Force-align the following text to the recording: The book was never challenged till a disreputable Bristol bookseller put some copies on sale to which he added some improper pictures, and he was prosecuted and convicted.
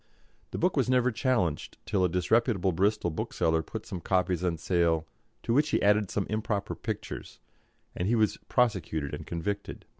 The 0.49 0.57
book 0.57 0.75
was 0.75 0.89
never 0.89 1.11
challenged 1.11 1.77
till 1.85 2.03
a 2.03 2.09
disreputable 2.09 2.71
Bristol 2.71 3.11
bookseller 3.11 3.61
put 3.61 3.85
some 3.85 4.01
copies 4.01 4.43
on 4.43 4.57
sale 4.57 5.05
to 5.43 5.53
which 5.53 5.69
he 5.69 5.81
added 5.83 6.09
some 6.09 6.25
improper 6.27 6.73
pictures, 6.73 7.37
and 7.95 8.07
he 8.07 8.15
was 8.15 8.37
prosecuted 8.49 9.13
and 9.13 9.27
convicted. 9.27 9.85